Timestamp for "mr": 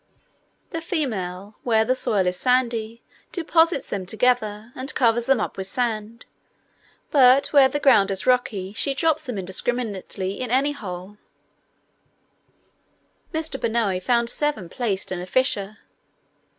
13.31-13.61